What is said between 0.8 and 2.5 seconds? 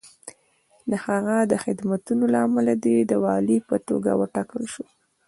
د هغه د خدمتونو له